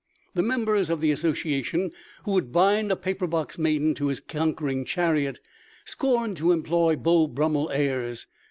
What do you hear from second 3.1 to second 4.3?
box maiden to his